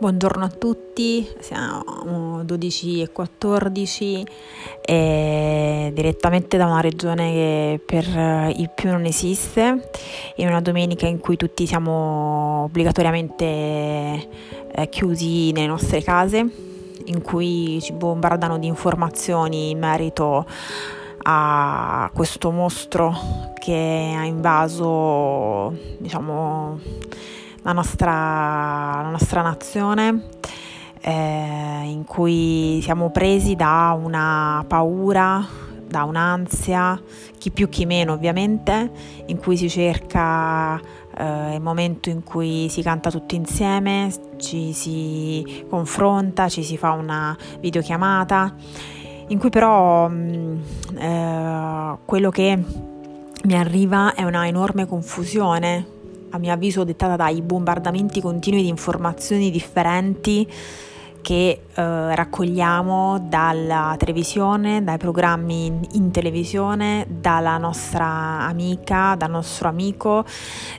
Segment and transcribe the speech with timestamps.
[0.00, 4.26] Buongiorno a tutti, siamo 12 e 14
[4.80, 8.06] e direttamente da una regione che per
[8.56, 9.90] il più non esiste,
[10.36, 16.50] in una domenica in cui tutti siamo obbligatoriamente eh, chiusi nelle nostre case,
[17.04, 20.46] in cui ci bombardano di informazioni in merito
[21.24, 26.78] a questo mostro che ha invaso, diciamo,
[27.62, 28.12] la nostra,
[29.02, 30.28] la nostra nazione,
[31.00, 35.46] eh, in cui siamo presi da una paura,
[35.86, 37.00] da un'ansia,
[37.38, 38.90] chi più chi meno ovviamente,
[39.26, 40.80] in cui si cerca
[41.16, 46.92] eh, il momento in cui si canta tutti insieme, ci si confronta, ci si fa
[46.92, 48.54] una videochiamata,
[49.28, 52.58] in cui però mh, mm, eh, quello che
[53.42, 55.98] mi arriva è una enorme confusione
[56.30, 60.46] a mio avviso dettata dai bombardamenti continui di informazioni differenti
[61.20, 69.68] che eh, raccogliamo dalla televisione, dai programmi in, in, televisione, dalla nostra amica, dal nostro
[69.68, 70.24] amico,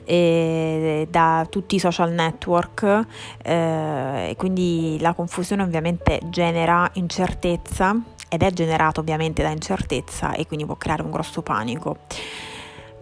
[0.04, 3.06] e da tutti i social network
[3.42, 7.96] eh, e quindi la confusione ovviamente genera incertezza
[8.28, 11.98] ed è generata ovviamente da incertezza e quindi può creare un grosso panico.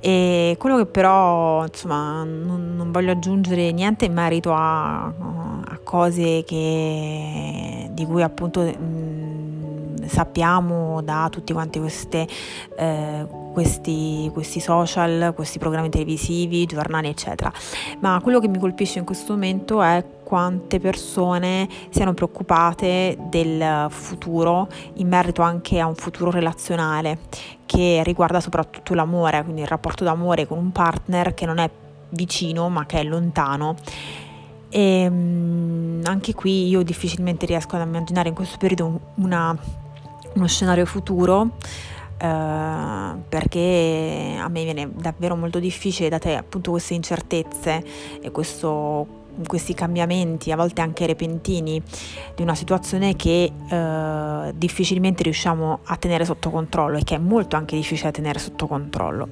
[0.00, 6.42] E quello che però, insomma, non, non voglio aggiungere niente in merito a, a cose
[6.44, 8.62] che, di cui appunto
[10.06, 12.26] sappiamo da tutti quanti queste,
[12.76, 17.52] eh, questi, questi social, questi programmi televisivi, giornali, eccetera.
[18.00, 24.68] Ma quello che mi colpisce in questo momento è quante persone siano preoccupate del futuro
[24.94, 27.18] in merito anche a un futuro relazionale
[27.66, 31.68] che riguarda soprattutto l'amore, quindi il rapporto d'amore con un partner che non è
[32.10, 33.76] vicino ma che è lontano.
[34.68, 39.56] E um, anche qui io difficilmente riesco ad immaginare in questo periodo una,
[40.34, 41.56] uno scenario futuro.
[42.22, 47.82] Uh, perché a me viene davvero molto difficile date appunto queste incertezze
[48.20, 51.80] e questo questi cambiamenti, a volte anche repentini,
[52.34, 57.56] di una situazione che eh, difficilmente riusciamo a tenere sotto controllo e che è molto
[57.56, 59.28] anche difficile da tenere sotto controllo.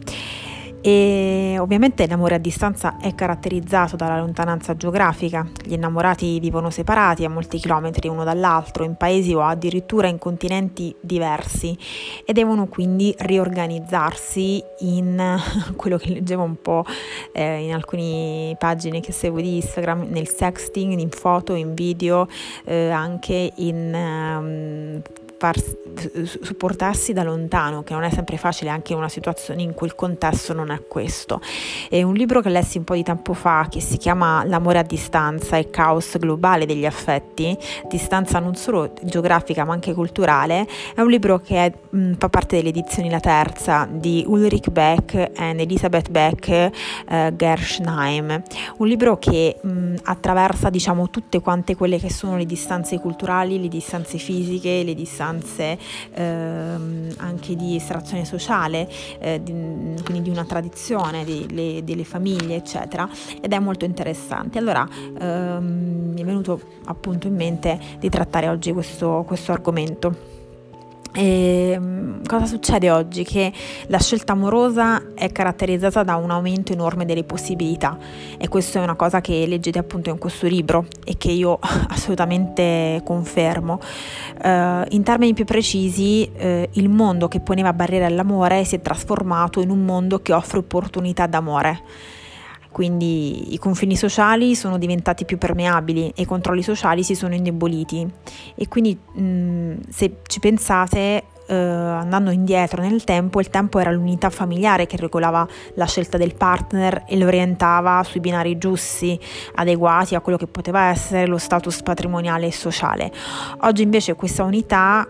[0.81, 7.28] E ovviamente l'amore a distanza è caratterizzato dalla lontananza geografica, gli innamorati vivono separati a
[7.28, 11.77] molti chilometri uno dall'altro, in paesi o addirittura in continenti diversi
[12.25, 15.38] e devono quindi riorganizzarsi in
[15.75, 16.84] quello che leggevo un po'
[17.33, 22.28] eh, in alcune pagine che seguo di Instagram, nel sexting, in foto, in video,
[22.65, 25.03] eh, anche in...
[25.03, 25.03] Um,
[25.38, 25.56] far,
[26.25, 29.94] supportarsi da lontano, che non è sempre facile anche in una situazione in cui il
[29.94, 31.41] contesto non è questo.
[31.88, 34.82] È un libro che lessi un po' di tempo fa che si chiama L'amore a
[34.82, 37.56] distanza e caos globale degli affetti,
[37.88, 42.56] distanza non solo geografica ma anche culturale, è un libro che è, mh, fa parte
[42.56, 48.43] delle edizioni La Terza di Ulrich Beck e Elisabeth Beck eh, Gershheim,
[48.78, 53.69] un libro che mh, attraversa diciamo tutte quante quelle che sono le distanze culturali, le
[53.69, 55.78] distanze fisiche, le distanze istanze
[56.15, 59.53] ehm, anche di estrazione sociale, eh, di,
[60.05, 63.09] quindi di una tradizione, di, le, delle famiglie, eccetera,
[63.41, 64.59] ed è molto interessante.
[64.59, 64.88] Allora
[65.19, 70.38] ehm, mi è venuto appunto in mente di trattare oggi questo, questo argomento.
[71.12, 73.24] E, ehm, cosa succede oggi?
[73.24, 73.52] Che
[73.86, 77.96] la scelta amorosa è caratterizzata da un aumento enorme delle possibilità
[78.36, 81.58] e questa è una cosa che leggete appunto in questo libro e che io
[81.88, 83.80] assolutamente confermo.
[84.42, 89.60] Uh, in termini più precisi, uh, il mondo che poneva barriere all'amore si è trasformato
[89.60, 91.82] in un mondo che offre opportunità d'amore
[92.71, 98.09] quindi i confini sociali sono diventati più permeabili e i controlli sociali si sono indeboliti
[98.55, 104.29] e quindi mh, se ci pensate Uh, andando indietro nel tempo, il tempo era l'unità
[104.29, 109.19] familiare che regolava la scelta del partner e lo orientava sui binari giusti,
[109.55, 113.11] adeguati a quello che poteva essere lo status patrimoniale e sociale.
[113.62, 115.09] Oggi invece questa unità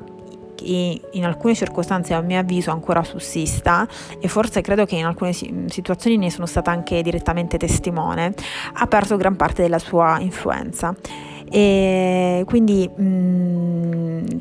[0.58, 3.86] che in alcune circostanze a mio avviso ancora sussista
[4.18, 8.34] e forse credo che in alcune situazioni ne sono stata anche direttamente testimone,
[8.74, 10.94] ha perso gran parte della sua influenza.
[11.50, 14.40] E quindi mh,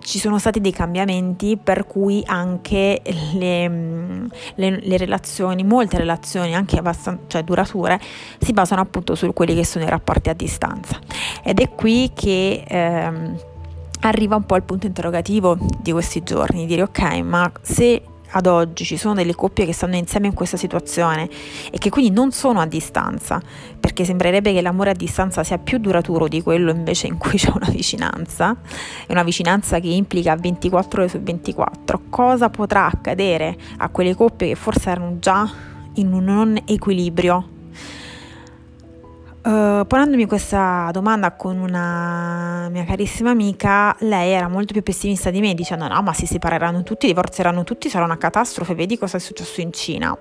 [0.00, 3.00] ci sono stati dei cambiamenti per cui anche
[3.34, 3.68] le,
[4.54, 8.00] le, le relazioni, molte relazioni anche abbastanza cioè durature,
[8.38, 10.98] si basano appunto su quelli che sono i rapporti a distanza.
[11.42, 13.36] Ed è qui che ehm,
[14.00, 18.84] arriva un po' il punto interrogativo di questi giorni, dire ok, ma se ad oggi
[18.84, 21.28] ci sono delle coppie che stanno insieme in questa situazione
[21.70, 23.40] e che quindi non sono a distanza,
[23.78, 27.50] perché sembrerebbe che l'amore a distanza sia più duraturo di quello invece in cui c'è
[27.54, 28.56] una vicinanza,
[29.06, 34.48] è una vicinanza che implica 24 ore su 24, cosa potrà accadere a quelle coppie
[34.48, 35.50] che forse erano già
[35.94, 37.54] in un non equilibrio
[39.46, 45.38] Uh, ponendomi questa domanda con una mia carissima amica, lei era molto più pessimista di
[45.38, 49.20] me, dicendo no, ma si separeranno tutti, divorzieranno tutti, sarà una catastrofe, vedi cosa è
[49.20, 50.18] successo in Cina.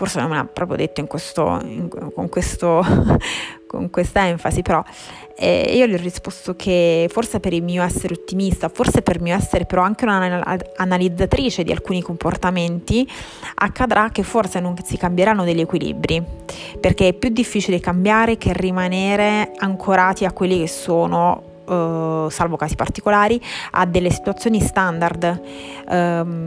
[0.00, 2.82] Forse non me l'ha proprio detto questo, in, con, questo,
[3.68, 4.82] con questa enfasi, però
[5.36, 9.22] e io gli ho risposto che forse per il mio essere ottimista, forse per il
[9.22, 13.06] mio essere però anche un'analizzatrice di alcuni comportamenti,
[13.56, 16.24] accadrà che forse non si cambieranno degli equilibri,
[16.80, 22.74] perché è più difficile cambiare che rimanere ancorati a quelli che sono Uh, salvo casi
[22.74, 23.40] particolari,
[23.72, 25.40] a delle situazioni standard
[25.86, 25.92] uh,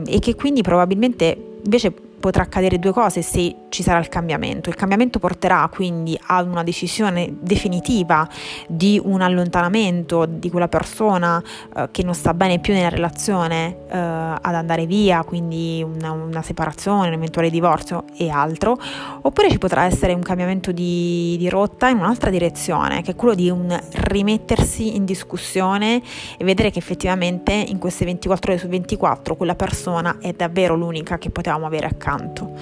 [0.06, 4.70] e che quindi probabilmente invece potrà accadere due cose se ci sarà il cambiamento.
[4.70, 8.26] Il cambiamento porterà quindi a una decisione definitiva
[8.66, 11.42] di un allontanamento di quella persona
[11.76, 16.40] eh, che non sta bene più nella relazione eh, ad andare via, quindi una, una,
[16.40, 18.78] separazione, un eventuale divorzio e altro,
[19.20, 23.34] oppure ci potrà essere un cambiamento di, di rotta in un'altra direzione, che è quello
[23.34, 26.00] di un rimettersi in discussione
[26.38, 31.18] e vedere che effettivamente in queste 24 ore su 24 quella persona è davvero l'unica
[31.18, 32.52] che potevamo avere accanto accanto.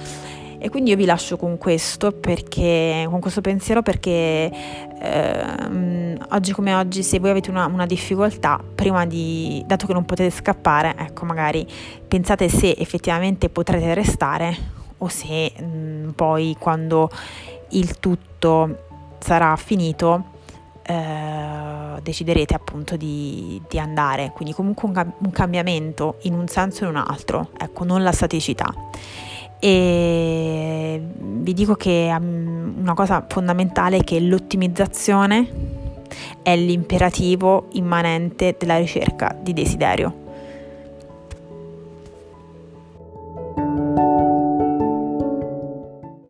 [0.57, 4.49] E quindi io vi lascio con questo, perché, con questo pensiero perché
[4.97, 10.05] eh, oggi come oggi se voi avete una, una, difficoltà, prima di, dato che non
[10.05, 11.67] potete scappare, ecco magari
[12.07, 14.55] pensate se effettivamente potrete restare
[14.99, 17.09] o se mh, mm, poi quando
[17.71, 18.85] il tutto
[19.19, 20.31] sarà finito
[20.83, 26.87] eh, deciderete appunto di, di, andare, quindi comunque un, un cambiamento in un senso e
[26.87, 28.73] in un altro, ecco non la staticità
[29.65, 35.47] e vi dico che um, una cosa fondamentale è che l'ottimizzazione
[36.41, 40.22] è l'imperativo immanente della ricerca di desiderio.